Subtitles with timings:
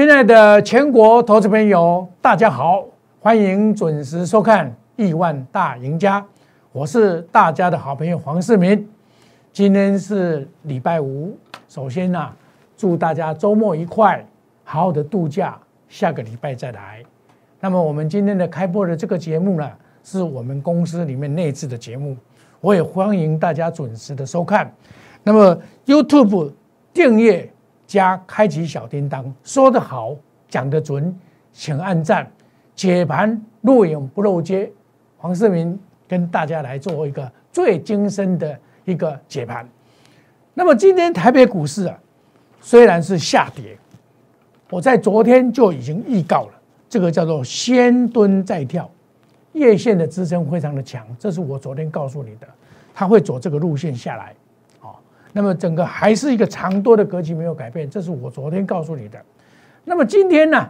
[0.00, 2.86] 亲爱的全国投资朋友，大家好，
[3.20, 4.66] 欢迎准时收看
[4.96, 6.18] 《亿万大赢家》，
[6.72, 8.88] 我是大家的好朋友黄世明。
[9.52, 11.36] 今天是礼拜五，
[11.68, 12.32] 首先呢，
[12.78, 14.24] 祝大家周末愉快，
[14.64, 17.02] 好好的度假，下个礼拜再来。
[17.60, 19.70] 那么我们今天的开播的这个节目呢，
[20.02, 22.16] 是我们公司里面内置的节目，
[22.62, 24.74] 我也欢迎大家准时的收看。
[25.22, 26.52] 那么 YouTube
[26.94, 27.52] 订阅。
[27.90, 30.14] 加开启小叮当，说得好，
[30.48, 31.12] 讲得准，
[31.52, 32.30] 请按赞。
[32.76, 34.70] 解盘录影不漏接，
[35.16, 35.76] 黄世明
[36.06, 39.68] 跟大家来做一个最精深的一个解盘。
[40.54, 41.98] 那么今天台北股市啊，
[42.60, 43.76] 虽然是下跌，
[44.70, 46.52] 我在昨天就已经预告了，
[46.88, 48.88] 这个叫做先蹲再跳，
[49.54, 52.46] 月线的支撑非常的强，这是我昨天告诉你的，
[52.94, 54.32] 它会走这个路线下来。
[55.32, 59.18] 那么整个还是一个长多的格局没有改变，这是我昨天告诉你的。
[59.84, 60.68] 那么今天呢，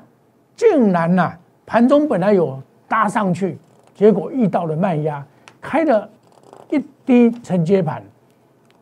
[0.55, 1.33] 竟然呢
[1.64, 3.56] 盘中本来有搭上去，
[3.94, 5.25] 结果遇到了卖压，
[5.62, 6.06] 开了
[6.70, 8.03] 一低承接盘，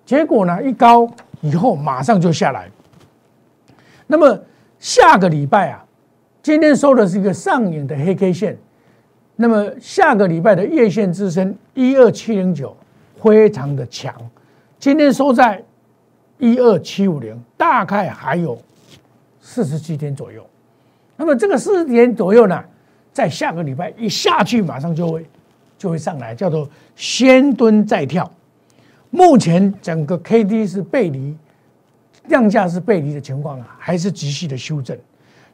[0.04, 1.08] 结果呢一高
[1.42, 2.68] 以后马上就下来。
[4.08, 4.36] 那么
[4.80, 5.84] 下个礼拜啊，
[6.42, 8.58] 今天收的是一个上影的黑 K 线，
[9.36, 12.76] 那么下个礼拜的月线支撑一二七零九
[13.22, 14.12] 非常的强，
[14.80, 15.62] 今天收在。
[16.38, 18.56] 一二七五零大概还有
[19.40, 20.46] 四十七天左右，
[21.16, 22.62] 那么这个四十天左右呢，
[23.12, 25.26] 在下个礼拜一下去，马上就会
[25.76, 28.30] 就会上来，叫做先蹲再跳。
[29.10, 31.34] 目前整个 K D 是背离，
[32.26, 34.96] 量价是背离的情况啊，还是急剧的修正。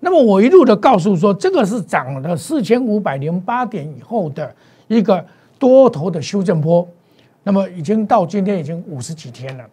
[0.01, 4.55] 那么我一路的告诉说，这个是涨了四千五百零八点以后的
[4.89, 5.25] 一个
[5.59, 6.87] 多头的修正波，
[7.43, 9.65] 那么已经到今天已经五十几天了。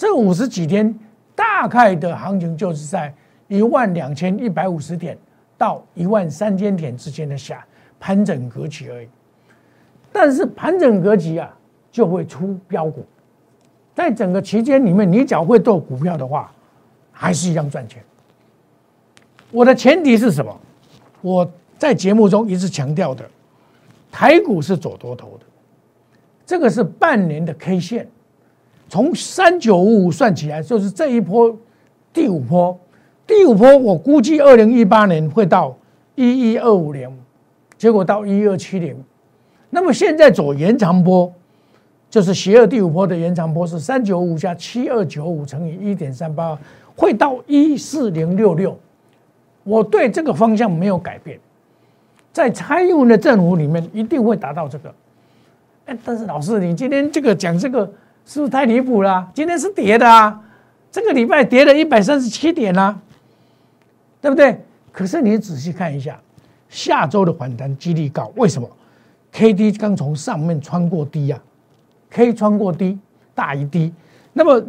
[0.00, 0.98] 这五十几天
[1.34, 3.12] 大概的行情就是在
[3.48, 5.14] 一万两千一百五十点
[5.58, 7.62] 到一万三千点之间的下
[7.98, 9.08] 盘整格局而已。
[10.10, 11.54] 但是盘整格局啊，
[11.92, 13.04] 就会出标股。
[13.94, 16.50] 在整个期间里面，你只要会做股票的话，
[17.12, 18.02] 还是一样赚钱。
[19.50, 20.58] 我的前提是什么？
[21.20, 23.22] 我在节目中一直强调的，
[24.10, 25.44] 台股是走多头的，
[26.46, 28.08] 这个是半年的 K 线。
[28.90, 31.56] 从三九五五算起来，就是这一波
[32.12, 32.76] 第五波，
[33.24, 35.78] 第五波我估计二零一八年会到
[36.16, 37.08] 一一二五零，
[37.78, 38.96] 结果到一二七零，
[39.70, 41.32] 那么现在走延长波，
[42.10, 46.58] 就是邪恶第五波的延长波是三九五加七二九五乘以一点三八，
[46.96, 48.76] 会到一四零六六，
[49.62, 51.38] 我对这个方向没有改变，
[52.32, 54.92] 在蔡英文的政府里面一定会达到这个，
[55.86, 57.88] 哎，但是老师你今天这个讲这个。
[58.30, 59.28] 是不是太离谱了？
[59.34, 60.40] 今天是跌的啊，
[60.88, 62.96] 这个礼拜跌了一百三十七点啊，
[64.20, 64.56] 对不对？
[64.92, 66.16] 可是你仔细看一下，
[66.68, 68.70] 下周的反弹几率高，为什么
[69.32, 71.40] ？K D 刚从上面穿过低呀
[72.08, 72.96] ，K 穿过低
[73.34, 73.92] 大于低，
[74.32, 74.64] 那么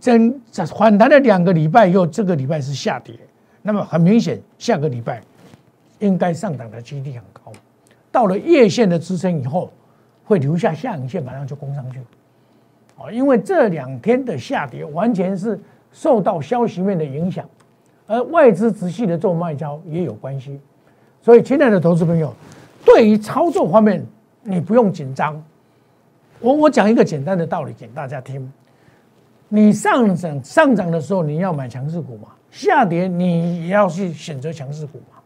[0.00, 0.40] 整
[0.78, 3.16] 反弹了两个礼拜以后，这个礼拜是下跌，
[3.62, 5.20] 那么很明显，下个礼拜
[5.98, 7.50] 应该上涨的几率很高。
[8.12, 9.72] 到了月线的支撑以后，
[10.24, 11.98] 会留下下影线，马上就攻上去。
[13.00, 15.58] 哦，因为这两天的下跌完全是
[15.90, 17.48] 受到消息面的影响，
[18.06, 20.60] 而外资持续的做卖招也有关系，
[21.22, 22.30] 所以亲爱的投资朋友，
[22.84, 24.04] 对于操作方面
[24.42, 25.42] 你不用紧张。
[26.40, 28.52] 我我讲一个简单的道理给大家听：
[29.48, 35.16] 你上涨上涨的时候你要买强势股嘛，下跌你也要去选择强势股嘛，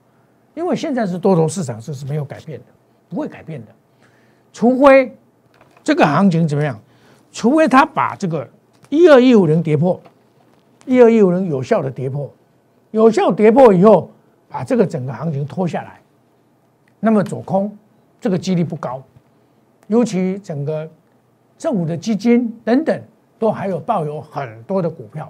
[0.54, 2.66] 因为现在是多头市场，这是没有改变的，
[3.08, 3.72] 不会改变的，
[4.52, 5.12] 除非
[5.82, 6.78] 这个行情怎么样。
[7.34, 8.48] 除非他把这个
[8.88, 10.00] 一二一五零跌破，
[10.86, 12.30] 一二一五零有效的跌破，
[12.92, 14.08] 有效跌破以后，
[14.48, 16.00] 把这个整个行情拖下来，
[17.00, 17.76] 那么走空
[18.20, 19.02] 这个几率不高，
[19.88, 20.88] 尤其整个
[21.58, 23.02] 政府的基金等等
[23.36, 25.28] 都还有抱有很多的股票，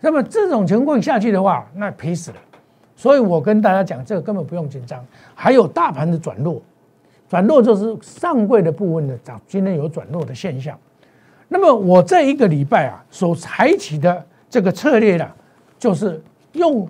[0.00, 2.36] 那么这种情况下去的话，那赔死了。
[2.94, 5.02] 所以我跟大家讲，这个根本不用紧张。
[5.34, 6.60] 还有大盘的转弱，
[7.26, 10.78] 转弱就是上柜的部分的早今天有转弱的现象。
[11.52, 15.30] 那么我这一个礼拜啊，所采取的这个策略呢，
[15.78, 16.18] 就是
[16.52, 16.88] 用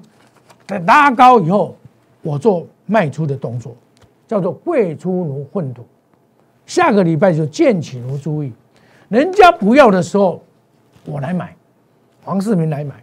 [0.87, 1.75] 拉高以后，
[2.23, 3.75] 我做卖出的动作，
[4.29, 5.85] 叫做贵出如粪土。
[6.65, 8.53] 下个礼拜就见起如注意，
[9.09, 10.41] 人家不要的时候，
[11.07, 11.57] 我来买，
[12.23, 13.03] 黄世明来买，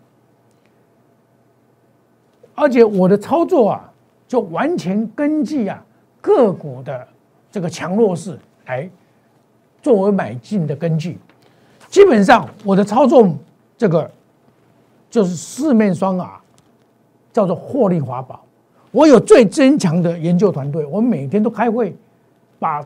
[2.55, 3.91] 而且我的操作啊，
[4.29, 5.83] 就完全根据啊
[6.21, 7.05] 个股的
[7.51, 8.89] 这个强弱势来
[9.81, 11.17] 作为买进的根据。
[11.89, 13.27] 基本上我的操作
[13.77, 14.09] 这个
[15.09, 16.39] 就是四面双啊，
[17.33, 18.39] 叫做获利法宝。
[18.91, 21.95] 我有最坚强的研究团队，我每天都开会，
[22.57, 22.85] 把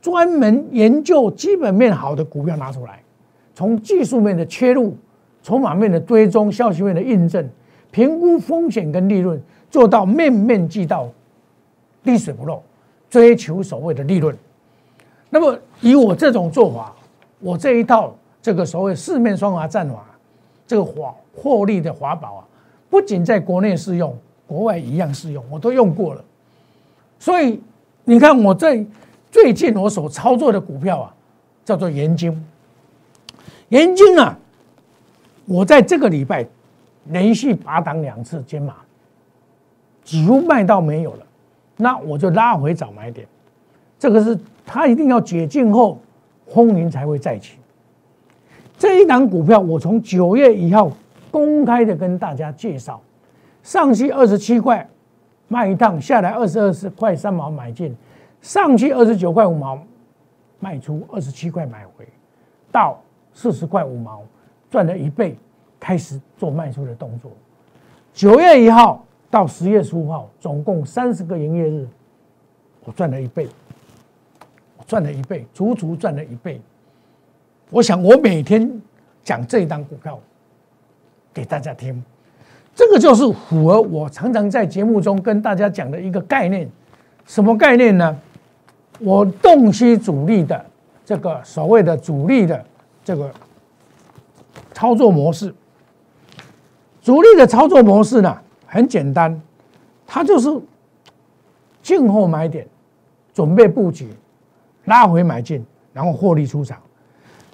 [0.00, 3.00] 专门研究基本面好的股票拿出来，
[3.54, 4.96] 从技术面的切入，
[5.42, 7.48] 筹码面的追踪，消息面的印证，
[7.90, 9.40] 评估风险跟利润，
[9.70, 11.08] 做到面面俱到，
[12.02, 12.62] 滴水不漏，
[13.08, 14.36] 追求所谓的利润。
[15.30, 16.92] 那么以我这种做法，
[17.40, 20.04] 我这一套这个所谓四面双滑战法，
[20.66, 22.44] 这个华获利的法宝啊，
[22.90, 24.14] 不仅在国内适用。
[24.46, 26.22] 国外一样适用，我都用过了，
[27.18, 27.58] 所以
[28.04, 28.84] 你看我在
[29.32, 31.14] 最近我所操作的股票啊，
[31.64, 32.46] 叫做盐金。
[33.70, 34.38] 盐金啊，
[35.46, 36.46] 我在这个礼拜
[37.06, 38.74] 连续拔档两次减码，
[40.04, 41.26] 几乎卖到没有了，
[41.78, 43.26] 那我就拉回早买点。
[43.98, 45.98] 这个是它一定要解禁后
[46.48, 47.56] 风云才会再起。
[48.76, 50.90] 这一档股票我从九月一号
[51.30, 53.00] 公开的跟大家介绍。
[53.62, 54.86] 上去二十七块
[55.48, 57.96] 卖一趟，下来二十二块三毛买进，
[58.42, 59.78] 上去二十九块五毛
[60.60, 62.06] 卖出，二十七块买回，
[62.70, 63.00] 到
[63.32, 64.22] 四十块五毛
[64.70, 65.34] 赚了一倍，
[65.80, 67.30] 开始做卖出的动作。
[68.12, 71.88] 九月一号到十月十五号，总共三十个营业日，
[72.84, 73.48] 我赚了一倍，
[74.76, 76.60] 我赚了一倍，足足赚了一倍。
[77.70, 78.70] 我想我每天
[79.22, 80.18] 讲这一档股票
[81.32, 82.02] 给大家听。
[82.74, 86.68] 这个就是符合我常常在节目中跟大家讲的一个概念，
[87.26, 88.18] 什么概念呢？
[89.00, 90.64] 我洞悉主力的
[91.04, 92.64] 这个所谓的主力的
[93.04, 93.32] 这个
[94.72, 95.54] 操作模式。
[97.02, 99.40] 主力的操作模式呢，很简单，
[100.06, 100.48] 它就是
[101.82, 102.66] 静候买点，
[103.32, 104.08] 准备布局，
[104.86, 106.80] 拉回买进，然后获利出场。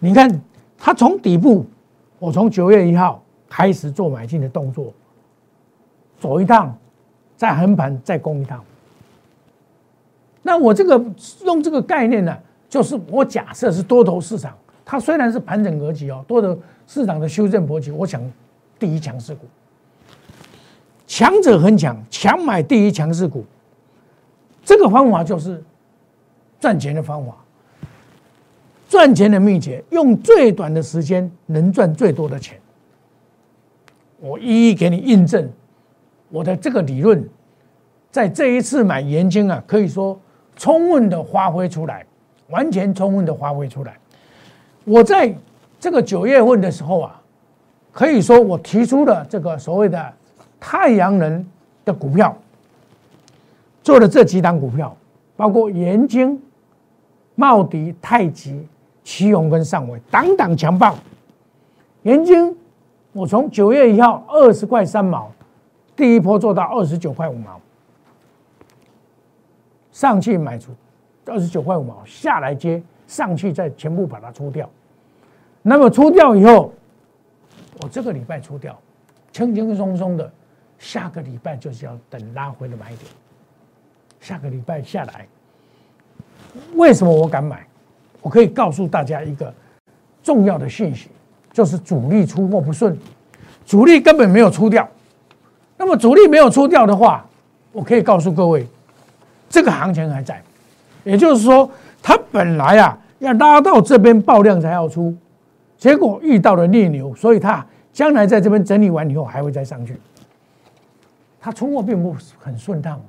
[0.00, 0.28] 你看，
[0.76, 1.64] 它从底部，
[2.18, 4.92] 我从九月一号开始做买进的动作。
[6.18, 6.76] 走一趟，
[7.36, 8.62] 再横盘，再攻一趟。
[10.42, 11.02] 那我这个
[11.44, 12.36] 用这个概念呢，
[12.68, 18.20] 就是我假设是多头市场，它虽然是盘整格局哦，多头市场的修正格局，我想
[18.78, 19.46] 第一强势股，
[21.06, 23.44] 强者很强，强买第一强势股，
[24.64, 25.62] 这个方法就是
[26.58, 27.34] 赚钱的方法，
[28.90, 32.58] 赚钱的秘诀，用最短的时间能赚最多的钱。
[34.18, 35.48] 我一一给你印证。
[36.28, 37.24] 我的这个理论，
[38.10, 40.18] 在这一次买盐金啊，可以说
[40.56, 42.04] 充分的发挥出来，
[42.48, 43.96] 完全充分的发挥出来。
[44.84, 45.32] 我在
[45.78, 47.22] 这个九月份的时候啊，
[47.92, 50.12] 可以说我提出了这个所谓的
[50.58, 51.46] 太阳能
[51.84, 52.36] 的股票，
[53.84, 54.96] 做了这几档股票，
[55.36, 56.42] 包括盐金、
[57.36, 58.66] 茂迪、太极、
[59.02, 60.94] 奇宏跟上尾，档档强棒。
[62.02, 62.56] 盐金，
[63.12, 65.30] 我从九月一号二十块三毛。
[65.96, 67.60] 第一波做到二十九块五毛，
[69.92, 70.72] 上去买出
[71.26, 74.66] 二十九块五毛，下来接上去再全部把它出掉。
[75.60, 76.72] 那么出掉以后，
[77.82, 78.80] 我这个礼拜出掉，
[79.30, 80.32] 轻轻松松的，
[80.78, 83.00] 下个礼拜就是要等拉回的买点。
[84.20, 85.28] 下个礼拜下来，
[86.76, 87.66] 为什么我敢买？
[88.22, 89.52] 我可以告诉大家一个
[90.22, 91.08] 重要的信息，
[91.52, 92.96] 就是主力出货不顺，
[93.66, 94.88] 主力根本没有出掉。
[95.76, 97.26] 那么主力没有出掉的话，
[97.72, 98.66] 我可以告诉各位，
[99.48, 100.42] 这个行情还在。
[101.04, 101.70] 也就是说，
[102.02, 105.14] 它本来啊要拉到这边爆量才要出，
[105.78, 109.98] 结果遇到了逆流，所以它将来在这边整理完以后还会再上去。
[111.40, 113.00] 它出货并不很顺畅，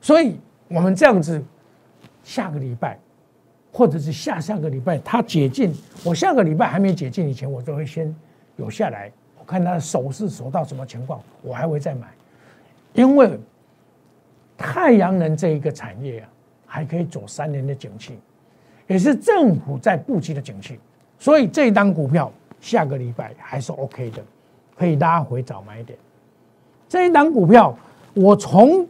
[0.00, 1.42] 所以我们这样子，
[2.22, 2.96] 下个礼拜
[3.72, 5.72] 或者是下下个礼拜它解禁，
[6.04, 8.14] 我下个礼拜还没解禁以前，我都会先
[8.56, 9.10] 有下来。
[9.38, 12.08] 我看它的手势守到什么情况，我还会再买，
[12.92, 13.38] 因为
[14.56, 16.28] 太阳能这一个产业啊，
[16.66, 18.18] 还可以走三年的景气，
[18.86, 20.78] 也是政府在布局的景气，
[21.18, 24.22] 所以这一单股票下个礼拜还是 OK 的，
[24.76, 25.96] 可以拉回早买点。
[26.88, 27.76] 这一单股票，
[28.14, 28.86] 我从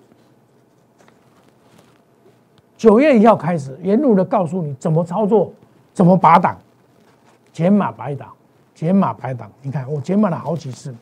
[2.79, 5.53] 九月一号开始，沿路的告诉你怎么操作，
[5.93, 6.57] 怎么拔档，
[7.53, 8.29] 减码白档。
[8.73, 10.95] 减码排档，你看我减码了好几次，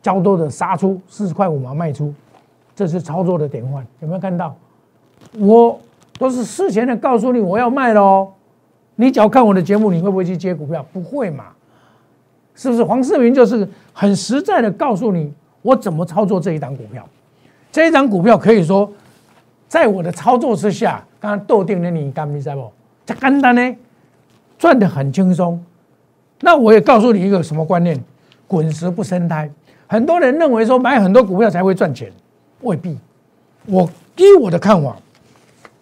[0.00, 2.14] 较多的杀出四十块五毛卖出，
[2.72, 4.54] 这是操作的典范，有没有看到？
[5.40, 5.76] 我
[6.20, 8.32] 都是事前的告诉你我要卖了哦，
[8.94, 10.86] 你只要看我的节目，你会不会去接股票？
[10.92, 11.46] 不会嘛？
[12.54, 12.84] 是不是？
[12.84, 17.04] 黄世明就是很实在的告诉你我怎么操作这一档股票，
[17.72, 18.88] 这一档股票可以说
[19.70, 22.72] 在我的操作之下，刚刚豆定的你干没在不？
[23.06, 23.76] 这简单呢，
[24.58, 25.64] 赚的很轻松。
[26.40, 28.02] 那我也告诉你一个什么观念：
[28.48, 29.48] 滚石不生胎，
[29.86, 32.12] 很多人认为说买很多股票才会赚钱，
[32.62, 32.98] 未必。
[33.66, 34.96] 我依我的看法，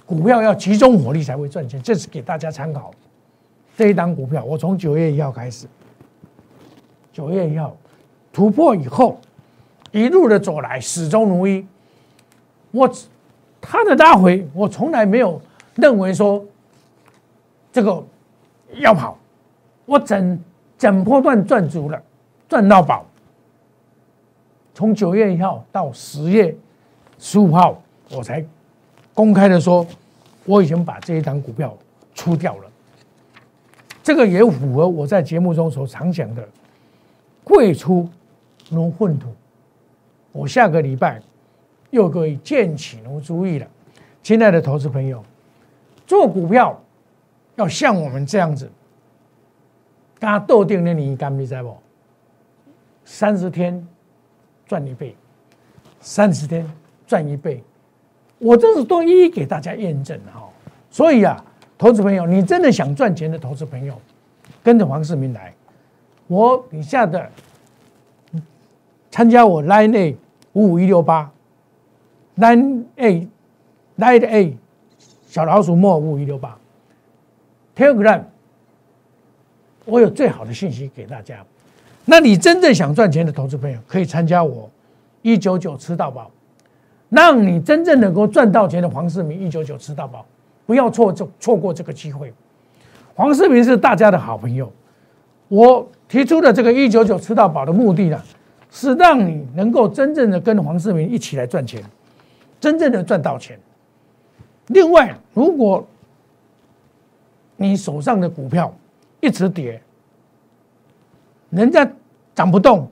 [0.05, 2.91] 股票要集中火力才会赚钱，这是给大家参考。
[3.75, 5.67] 这一档股票，我从九月一号开始，
[7.11, 7.75] 九月一号
[8.35, 9.19] 突破以后，
[9.93, 11.67] 一路的走来，始终如一。
[12.71, 12.87] 我
[13.61, 15.41] 它的拉回，我从来没有
[15.75, 16.45] 认为说
[17.73, 18.03] 这个
[18.81, 19.19] 要跑，
[19.85, 20.39] 我整
[20.77, 22.03] 整波段赚足了，
[22.49, 23.05] 赚到宝。
[24.75, 26.55] 从九月一号到十月
[27.19, 28.45] 十五号，我才
[29.13, 29.85] 公开的说，
[30.45, 31.77] 我已经把这一档股票
[32.15, 32.65] 出掉了。
[34.03, 36.49] 这个也符合我在节目中所常讲的
[37.45, 38.09] “贵出
[38.71, 39.29] 如粪土”。
[40.33, 41.21] 我下个礼拜
[41.91, 43.67] 又可以见起如注意了，
[44.23, 45.25] 亲爱的投资朋友，
[46.07, 46.81] 做股票
[47.57, 48.71] 要像我们这样子，
[50.19, 51.77] 刚斗定的你敢不在不？
[53.05, 53.87] 三十天
[54.67, 55.15] 赚一倍，
[56.01, 56.71] 三十天
[57.07, 57.63] 赚一倍，
[58.39, 60.49] 我这是都一一给大家验证哈。
[60.91, 61.45] 所以啊。
[61.81, 63.97] 投资朋友，你真的想赚钱的投资朋友，
[64.65, 65.55] 跟着黄世明来。
[66.27, 67.31] 我底下的
[69.09, 70.17] 参加我 Line A
[70.55, 71.31] 五五一六八
[72.39, 73.29] ，Line A
[73.99, 74.57] Line A
[75.27, 76.57] 小老鼠莫五一六八
[77.77, 78.23] ，Telegram
[79.85, 81.45] 我有最好的信息给大家。
[82.05, 84.71] 那你真正想赚钱的投资朋友，可以参加我
[85.21, 86.31] 一九九吃到饱，
[87.11, 90.25] 让你真正能够赚到钱的黄世明一九九吃到饱。
[90.65, 92.33] 不要错这错过这个机会。
[93.15, 94.71] 黄世明是大家的好朋友，
[95.49, 98.23] 我提出的这个一九九吃到饱的目的呢，
[98.71, 101.83] 是让你能够真正的跟黄世明一起来赚钱，
[102.61, 103.59] 真正的赚到钱。
[104.69, 105.87] 另外，如果
[107.57, 108.73] 你手上的股票
[109.21, 109.81] 一直跌，
[111.51, 111.91] 人家
[112.35, 112.89] 涨不动，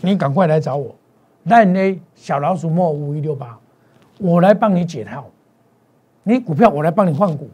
[0.00, 0.94] 你赶快来找我，
[1.44, 3.58] 烂 A 小老鼠莫五一六八，
[4.18, 5.26] 我来帮你解套。
[6.22, 7.50] 你股票我来帮你换股，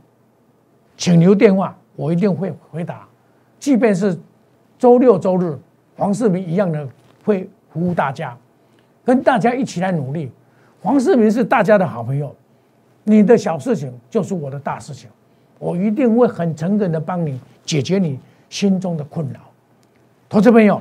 [0.96, 3.08] 请留电话，我一定会回答。
[3.58, 4.18] 即便是
[4.78, 5.58] 周六周日，
[5.96, 6.86] 黄世明一样的
[7.24, 8.36] 会服务大家，
[9.04, 10.30] 跟大家一起来努力。
[10.82, 12.34] 黄世明是大家的好朋友，
[13.04, 15.08] 你的小事情就是我的大事情，
[15.58, 18.18] 我一定会很诚恳的帮你解决你
[18.48, 19.40] 心中的困扰。
[20.28, 20.80] 投资朋友，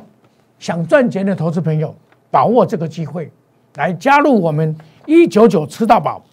[0.60, 1.94] 想赚钱的投资朋友，
[2.30, 3.32] 把握这个机会
[3.76, 4.76] 来加入我们
[5.06, 6.24] 一九九吃到饱。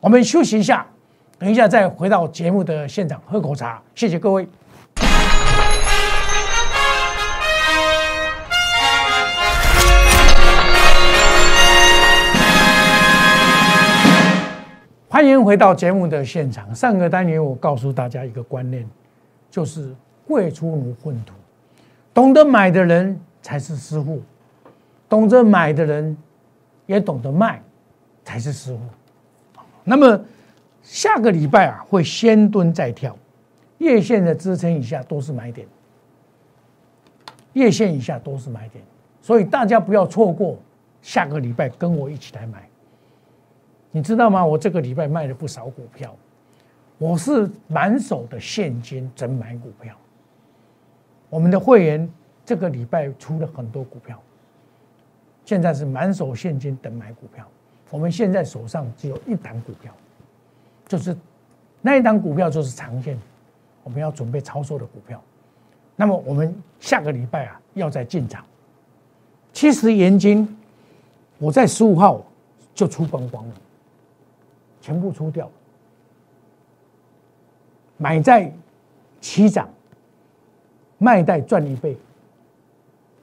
[0.00, 0.86] 我们休息一下，
[1.38, 3.80] 等一下再回到节目的现场喝口茶。
[3.94, 4.48] 谢谢各位，
[15.24, 16.74] 欢迎回到节目的现场。
[16.74, 18.86] 上个单元我告诉大家一个观念，
[19.50, 21.32] 就是贵出如粪土，
[22.12, 24.20] 懂得买的人才是师傅，
[25.08, 26.14] 懂得买的人
[26.84, 27.62] 也懂得卖
[28.22, 28.80] 才是师傅。
[29.82, 30.22] 那么
[30.82, 33.16] 下个礼拜啊，会先蹲再跳，
[33.78, 35.66] 月线的支撑以下都是买点，
[37.54, 38.84] 月线以下都是买点，
[39.22, 40.58] 所以大家不要错过
[41.00, 42.68] 下个礼拜跟我一起来买。
[43.96, 44.44] 你知道吗？
[44.44, 46.12] 我这个礼拜卖了不少股票，
[46.98, 49.94] 我是满手的现金整买股票。
[51.30, 52.10] 我们的会员
[52.44, 54.20] 这个礼拜出了很多股票，
[55.44, 57.46] 现在是满手现金等买股票。
[57.88, 59.94] 我们现在手上只有一档股票，
[60.88, 61.16] 就是
[61.80, 63.16] 那一档股票就是长线，
[63.84, 65.22] 我们要准备操作的股票。
[65.94, 68.44] 那么我们下个礼拜啊，要再进场。
[69.52, 70.48] 其实盐金，
[71.38, 72.20] 我在十五号
[72.74, 73.54] 就出光光了，
[74.84, 75.50] 全部出掉，
[77.96, 78.52] 买在
[79.18, 79.66] 起涨，
[80.98, 81.96] 卖在赚一倍，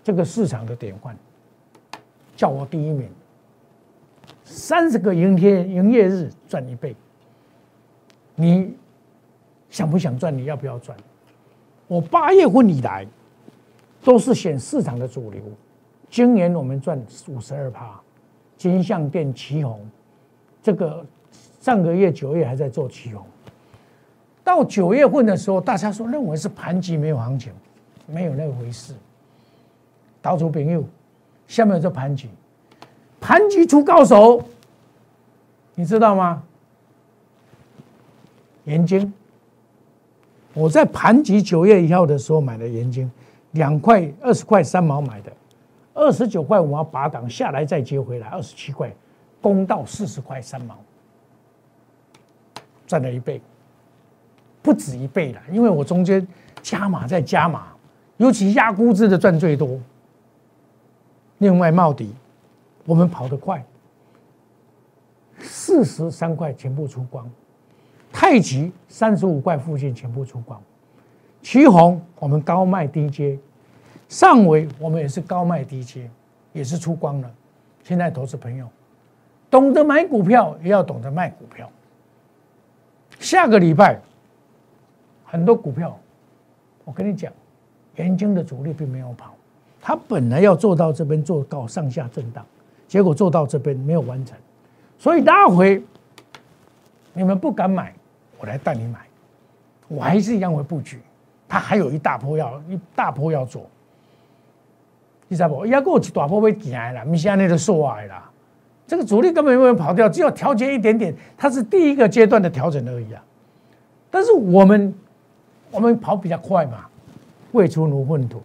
[0.04, 1.16] 这个市场的典范，
[2.36, 3.08] 叫我第一名。
[4.44, 6.96] 三十个营天营业日赚一倍，
[8.34, 8.76] 你
[9.70, 10.36] 想不想赚？
[10.36, 10.98] 你要不要赚？
[11.88, 13.06] 我八月份以来
[14.04, 15.44] 都是选市场的主流，
[16.10, 18.02] 今年我们赚五十二趴，
[18.58, 19.88] 金相店旗红，
[20.64, 21.06] 这个
[21.62, 23.24] 上个月九月还在做旗红，
[24.44, 27.54] 到九月份的时候，大家说认为是盘局没有行情，
[28.08, 28.96] 没有那回事。
[30.24, 30.84] 岛主朋友，
[31.48, 32.28] 下面这盘局。
[33.20, 34.44] 盘局出高手，
[35.76, 36.42] 你知道吗？
[38.66, 39.14] 盐金，
[40.56, 43.10] 我在盘局九月一号的时候买的盐金，
[43.52, 45.32] 两块二十块三毛买的，
[45.94, 48.92] 二十九块五毛八档下来再接回来，二十七块，
[49.40, 50.76] 攻到四十块三毛，
[52.92, 53.42] 赚了一倍，
[54.62, 56.28] 不止一倍了，因为我中间
[56.62, 57.68] 加码再加码，
[58.18, 59.80] 尤其压估值的赚最多。
[61.38, 62.14] 另外茂迪，
[62.84, 63.64] 我们跑得快，
[65.40, 67.26] 四十三块全部出光，
[68.12, 70.62] 太极三十五块附近全部出光，
[71.42, 73.40] 旗红我们高卖低接，
[74.10, 76.12] 上尾我们也是高卖低接，
[76.52, 77.32] 也是出光了。
[77.86, 78.68] 现在投资朋友
[79.50, 81.72] 懂得买股票，也要懂得卖股票。
[83.22, 84.00] 下个礼拜
[85.24, 85.96] 很多股票，
[86.84, 87.32] 我跟你讲，
[87.96, 89.36] 元晶的主力并没有跑，
[89.80, 92.44] 他本来要做到这边做高上下震荡，
[92.88, 94.36] 结果做到这边没有完成，
[94.98, 95.82] 所以拉回
[97.14, 97.94] 你们不敢买，
[98.40, 99.00] 我来带你买，
[99.88, 101.00] 我还是一样会布局，
[101.48, 103.70] 他还有一大波要一大波要做，
[105.28, 105.64] 你知道不？
[105.68, 108.31] 要给我一大波要行的啦，不是安尼就说的啦。
[108.92, 113.24] 这个主力根本没有跑掉，只有调节一点点，它是第一个阶段的调整而已啊。
[114.10, 114.94] 但是我们
[115.72, 116.80] 我们跑比较快嘛，
[117.54, 118.42] 未出如粪土，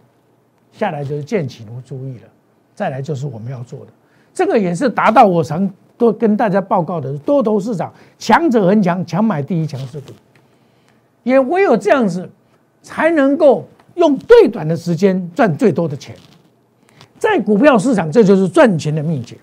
[0.71, 2.21] 下来就是见起如注意了。
[2.73, 3.87] 再来就是我们要做的，
[4.33, 10.13] 这个也是达到我常都跟大家报告的多头市场，强者恒强，强买第一强势股。
[11.23, 12.29] 也唯有这样子，
[12.81, 16.15] 才能够用最短的时间赚最多的钱。
[17.19, 19.35] 在股票市场，这就是赚钱的秘诀。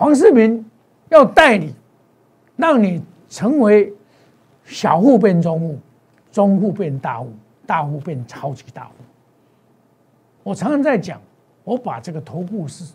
[0.00, 0.64] 黄世明
[1.10, 1.74] 要带你，
[2.56, 3.92] 让你成为
[4.64, 5.78] 小户变中户，
[6.32, 7.30] 中户变大户，
[7.66, 8.92] 大户变超级大户。
[10.42, 11.20] 我常常在讲，
[11.64, 12.94] 我把这个投顾是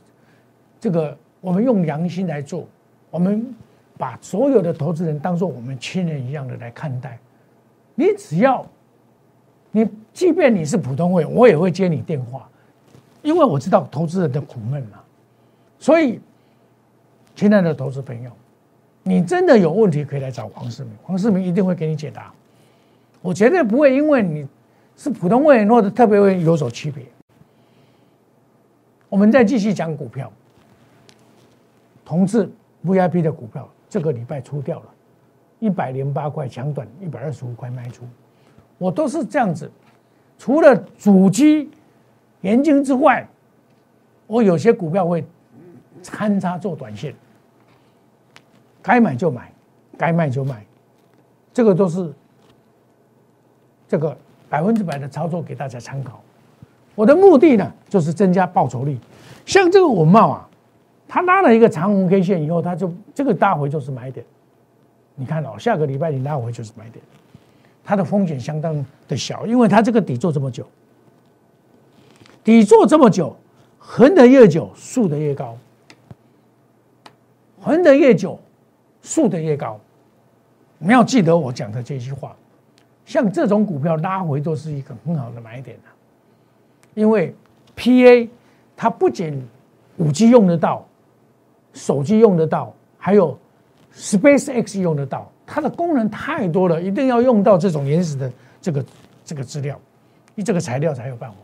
[0.79, 2.65] 这个，我们用良心来做，
[3.11, 3.53] 我们
[3.99, 7.19] 把所有的投资人当做我们亲人一样的来看待。
[7.93, 8.65] 你只要，
[9.69, 12.49] 你即便你是普通会员，我也会接你电话，
[13.21, 14.97] 因为我知道投资人的苦闷嘛，
[15.77, 16.19] 所以。
[17.35, 18.31] 亲爱的投资朋友，
[19.03, 22.33] 你真的有问题可以来找黄世明，黄世明一定会给你解答。
[23.21, 24.47] 我绝对不会因为你
[24.95, 27.03] 是普通会员或者特别会员有所区别。
[29.09, 30.31] 我们再继续讲股票，
[32.05, 32.49] 同志
[32.85, 34.85] VIP 的股票这个礼拜出掉了，
[35.59, 38.05] 一百零八块强短，一百二十五块卖出，
[38.77, 39.69] 我都是这样子。
[40.37, 41.69] 除了主机
[42.41, 43.27] 研究之外，
[44.25, 45.25] 我有些股票会
[46.01, 47.13] 参差做短线。
[48.85, 49.51] 该买就买，
[49.97, 50.63] 该卖就卖，
[51.51, 52.13] 这个都是
[53.87, 54.15] 这个
[54.47, 56.21] 百分之百的操作给大家参考。
[56.93, 58.95] 我的目的呢，就是增加报酬率。
[59.43, 60.47] 像这个文茂啊，
[61.07, 64.23] 它拉了一个长红 K 线以后，它就这个大回就是买点。
[65.15, 67.03] 你看哦，下个礼拜你拉回就是买点，
[67.83, 70.63] 它的风险相当的小，因为它这个底做这么久，
[72.43, 73.35] 底做这么久，
[73.79, 75.57] 横的越久，竖的越高，
[77.59, 78.39] 横的越久。
[79.05, 79.79] 竖的越高，
[80.79, 82.35] 你要记得我讲的这句话。
[83.05, 85.93] 像这种股票拉回都是一个很好的买点啊
[86.95, 87.35] 因为
[87.77, 88.27] PA
[88.75, 89.47] 它不仅
[89.97, 90.83] 五 G 用得到，
[91.71, 93.37] 手机用得到，还有
[93.93, 98.85] SpaceX 用得到，它的功能太多了，一定要用到这种原始的这个
[99.23, 99.79] 这个资料，
[100.33, 101.37] 你这个材料才有办法。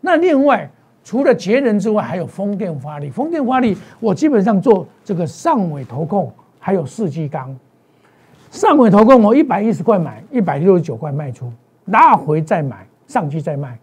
[0.00, 0.70] 那另外。
[1.06, 3.10] 除了节能之外，还有风电发力。
[3.10, 6.32] 风电发力，我基本上做这个上尾投控，
[6.64, 7.54] 还有四季钢。
[8.50, 11.52] 上回投控，我一百一十块买，一百六十九块卖出，
[11.86, 13.78] 拉回再买，上去再卖。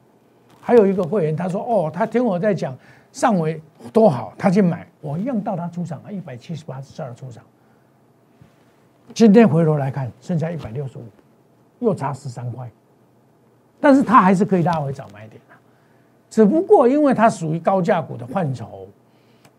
[0.59, 2.75] 还有一个会员，他说：“哦，他听我在讲
[3.11, 3.61] 上回
[3.93, 7.43] 多好，他去买，我一样到他出场啊，一百七十八十二出场。
[9.13, 11.03] 今天回头来看，剩下一百六十五，
[11.81, 12.67] 又差十三块，
[13.79, 15.39] 但是他还是可以拉回早买点。”
[16.31, 18.87] 只不过因为它属于高价股的范畴，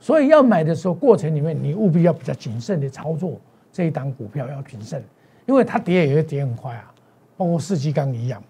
[0.03, 3.41] 所以要买的时候过程里面你务必要比较谨慎的操作
[3.73, 5.01] 这一档股票要谨慎，
[5.47, 6.93] 因为它跌也会跌很快啊，
[7.37, 8.43] 包括四季钢一样。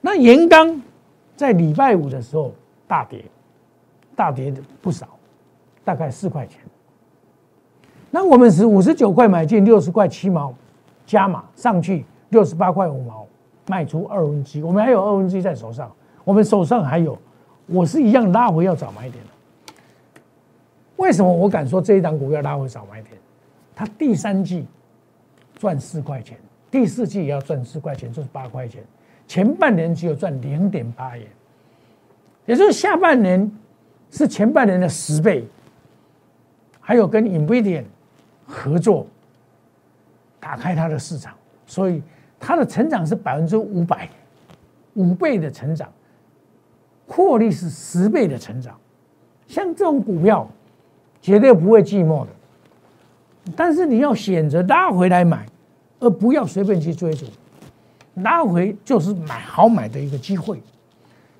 [0.00, 0.80] 那盐钢
[1.34, 2.52] 在礼拜五的时候
[2.86, 3.24] 大跌，
[4.14, 5.08] 大跌不少，
[5.84, 6.60] 大概四块钱。
[8.12, 10.54] 那我们是五十九块买进，六十块七毛
[11.04, 13.26] 加码上去，六十八块五毛
[13.66, 15.90] 卖出二分之一，我们还有二分之一在手上，
[16.22, 17.18] 我们手上还有。
[17.66, 19.30] 我是一样拉回要早买点的。
[20.98, 23.16] 为什么我敢说这一档股票拉回少买点？
[23.74, 24.66] 它第三季
[25.56, 26.36] 赚四块钱，
[26.70, 28.84] 第四季也要赚四块钱，就是八块钱。
[29.26, 31.26] 前半年只有赚零点八元，
[32.46, 33.50] 也就是下半年
[34.10, 35.46] 是前半年的十倍。
[36.80, 37.84] 还有跟 Nvidia
[38.46, 39.06] 合作，
[40.40, 41.34] 打开它的市场，
[41.66, 42.02] 所以
[42.40, 44.08] 它的成长是百分之五百，
[44.94, 45.92] 五倍的成长。
[47.06, 48.78] 获利是十倍的成长，
[49.46, 50.48] 像这种股票
[51.20, 52.30] 绝对不会寂寞的。
[53.56, 55.46] 但是你要选择拉回来买，
[56.00, 57.26] 而不要随便去追逐。
[58.16, 60.60] 拉回就是买好买的一个机会。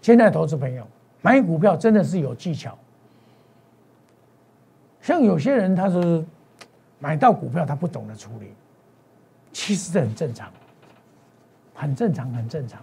[0.01, 0.87] 现在投资朋友
[1.23, 2.79] 买股票真的是有技巧。
[5.03, 6.25] 像有些人他是
[6.99, 8.53] 买到股票他不懂得处理，
[9.53, 10.51] 其实这很正常，
[11.75, 12.81] 很正常，很正常。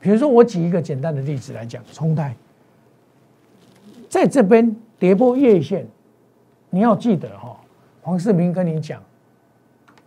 [0.00, 2.34] 比如说我举一个简单的例子来讲，冲泰
[4.08, 5.86] 在这边跌破月线，
[6.70, 7.56] 你要记得哈，
[8.02, 9.02] 黄世明跟你讲，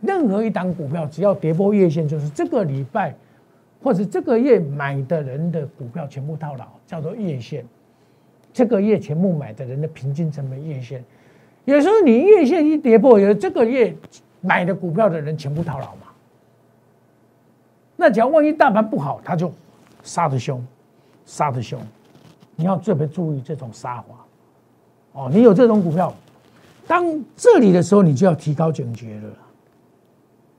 [0.01, 3.15] 任何一档股票只要跌破月线，就是这个礼拜
[3.83, 7.65] 或者这个月买的人的股票全部套牢，叫做月线。
[8.53, 11.03] 这个月全部买的人的平均成本月线。
[11.65, 13.95] 有时候你月线一跌破，有这个月
[14.41, 16.07] 买的股票的人全部套牢嘛？
[17.95, 19.51] 那只要万一大盘不好，他就
[20.03, 20.63] 杀的凶，
[21.25, 21.79] 杀的凶。
[22.55, 24.15] 你要特别注意这种杀法
[25.13, 25.29] 哦。
[25.31, 26.13] 你有这种股票，
[26.91, 29.29] 当这里的时候，你就要提高警觉了。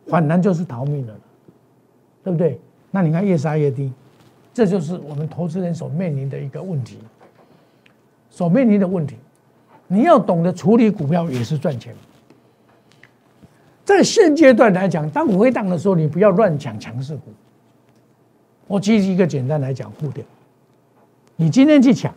[0.06, 1.14] 反弹就是逃命了，
[2.24, 2.58] 对不对？
[2.90, 3.92] 那你看越杀越低，
[4.54, 6.96] 这就是我们投资人所面临的一个问题，
[8.30, 9.16] 所面临的问题。
[9.86, 11.94] 你要懂得处理股票也是赚钱。
[13.84, 17.24] 在现阶段来讲，当回档的时候，你不要乱抢强势股。
[18.66, 20.26] 我举一个简单来讲，护点。
[21.36, 22.14] 你今天去抢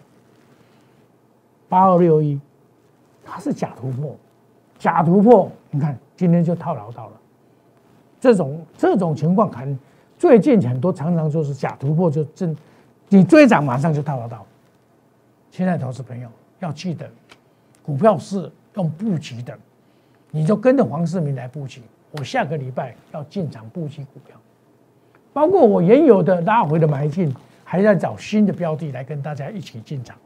[1.68, 2.40] 八二六一，
[3.26, 4.16] 它是假突破，
[4.78, 7.14] 假突破，你看今天就套牢到了。
[8.22, 9.78] 这种这种情况，很
[10.18, 12.56] 最近很多常常就是假突破就真，
[13.10, 14.46] 你追涨马上就套牢到。
[15.52, 17.10] 现在投资朋友要记得。
[17.84, 19.56] 股票是用布局的，
[20.32, 21.84] 你就跟着黄世明来布局。
[22.14, 24.36] 我下个礼拜要进场布局股票，
[25.32, 27.32] 包括我原有的拉回的买进，
[27.64, 30.18] 还在找新的标的来跟大家一起进场。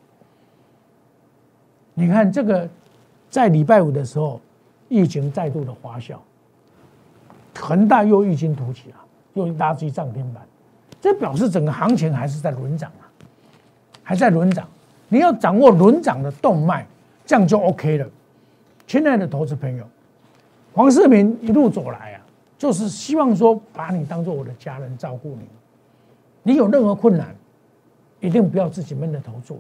[1.94, 2.70] 你看这个，
[3.30, 4.40] 在礼拜五的时候，
[4.88, 6.18] 疫情再度的发酵，
[7.56, 8.96] 恒大又异军突起了，
[9.34, 10.44] 又拉击涨停板，
[11.00, 13.06] 这表示整个行情还是在轮涨啊，
[14.04, 14.68] 还在轮涨。
[15.08, 16.86] 你要掌握轮涨的动脉。
[17.26, 18.10] 这样就 OK 了，
[18.88, 19.88] 亲爱的投资朋友，
[20.74, 22.22] 黄世明一路走来啊，
[22.58, 25.48] 就是希望说把你当做我的家人照顾你。
[26.42, 27.36] 你有任何困难，
[28.20, 29.60] 一定不要自己闷着头做，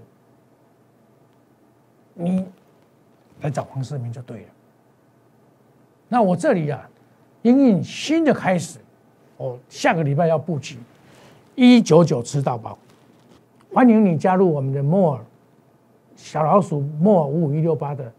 [2.15, 2.43] 你
[3.41, 4.47] 来找黄世明就对了。
[6.07, 6.89] 那我这里啊，
[7.41, 8.79] 因应新的开始，
[9.37, 10.77] 我下个礼拜要布局
[11.55, 12.77] 一九九吃到饱，
[13.73, 15.19] 欢迎你加入我们的 More。
[16.15, 18.11] 小老鼠莫五五一六八的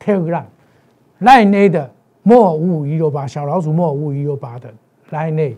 [0.00, 1.90] Telegram，Line A 的
[2.22, 4.72] 莫五五一六八，小老鼠莫五五一六八的
[5.10, 5.56] Line A，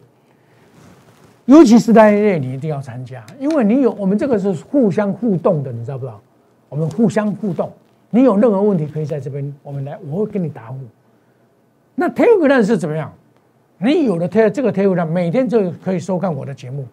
[1.44, 6.20] 尤其是 Line A 你一定要参加，因为你有我们这个是互相互动的，你知道不知道？
[6.68, 7.72] 我们互相互动，
[8.14, 10.78] 你有任何问题可以在这边，我们来我会给你答复。
[11.96, 13.12] 那 Telegram 是怎么样？
[13.78, 16.86] 你有了 Te 这个 Telegram，每天就可以收看我的节目，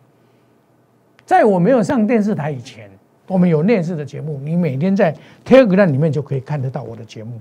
[1.23, 2.89] 在我没有上电视台以前。
[3.27, 7.39] 我们有电视的节目，你每天在 Telegram 里面就可以看得到我的节目。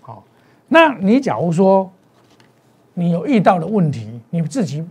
[0.00, 0.24] 好，
[0.66, 1.88] 那你假如说
[2.94, 4.82] 你有遇到的问题，你自己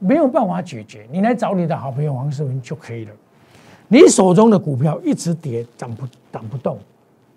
[0.00, 3.12] 没有办法解决，你来找你的好朋友黄世明就可以了。
[3.86, 6.76] 你手中的股票一直跌，涨不涨不动，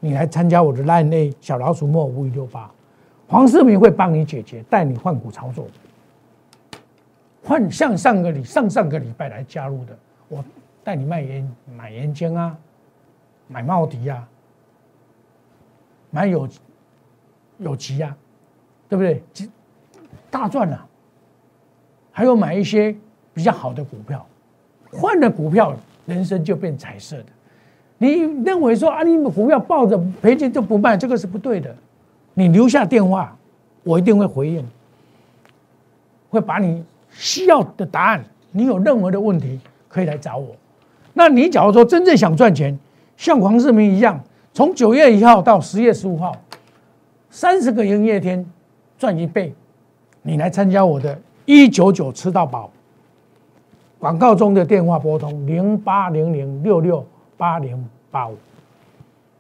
[0.06, 2.70] 你来参加我的 Line A 小老鼠莫五一六八，
[3.28, 5.68] 黄世明会帮你解决，带你换股操作。
[7.44, 10.46] 换像上个礼上上个礼拜来加入的我。
[10.84, 12.56] 带你卖烟、买烟尖啊，
[13.48, 14.30] 买茂迪啊，
[16.12, 16.48] 买有
[17.58, 18.16] 有机啊，
[18.88, 19.24] 对不对？
[20.30, 20.88] 大赚了。
[22.12, 22.96] 还有买一些
[23.34, 24.24] 比较好的股票，
[24.92, 27.26] 换了股票，人生就变彩色的。
[27.98, 31.74] 你认为说啊，你股票抱着赔钱就不卖，这个是不对的。
[32.34, 33.36] 你留下电话，
[33.84, 34.66] 我一定会回应，
[36.30, 38.24] 会把你需要的答案。
[38.52, 40.48] 你有任何的问题，可以来找我。
[41.14, 42.78] 那你假如说真正想赚钱，
[43.16, 44.22] 像黄世明一样，
[44.54, 46.36] 从九月一号到十月十五号，
[47.30, 48.46] 三十个营业天
[48.98, 49.54] 赚一倍，
[50.22, 52.70] 你来参加我的一九九吃到饱。
[53.98, 57.06] 广告中的电话拨通零八零零六六
[57.38, 58.38] 八零八五，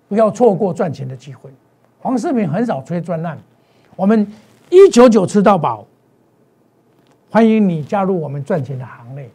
[0.07, 1.49] 不要错过赚钱的机会。
[1.99, 3.37] 黄世明很少吹专案，
[3.95, 4.31] 我们
[4.69, 5.85] 一九九吃到饱，
[7.29, 9.29] 欢迎你加入我们赚钱的行列。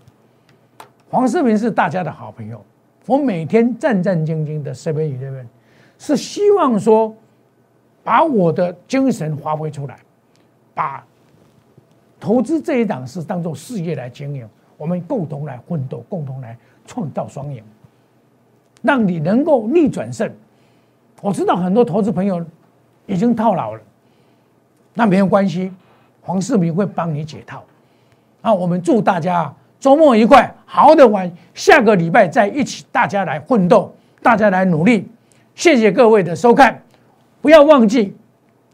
[1.10, 2.64] 黄世明是大家的好朋友，
[3.06, 5.32] 我每天战战兢兢的身边与人。
[5.32, 5.48] 们，
[5.98, 7.14] 是希望说
[8.02, 9.98] 把我的精神发挥出来，
[10.72, 11.04] 把
[12.18, 17.62] 投资这一档事当做事业来经营，我们共同来奋斗，共同来创造双赢，
[18.82, 20.30] 让你能够逆转胜。
[21.20, 22.44] 我知道很多投资朋友
[23.06, 23.80] 已经套牢了，
[24.94, 25.72] 那没有关系，
[26.22, 27.62] 黄世明会帮你解套。
[28.42, 29.52] 那我们祝大家。
[29.78, 33.90] 周末愉快，好好的玩，下个礼拜再一起大家来奋斗。
[34.22, 35.08] 大家来努力。
[35.54, 36.82] 谢谢各位的收看，
[37.40, 38.14] 不要忘记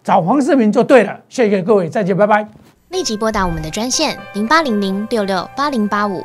[0.03, 1.21] 找黄世明就对了。
[1.29, 2.49] 谢谢各位，再见，拜拜。
[2.89, 6.25] 立即拨打我们的专线零八零零六六八零八五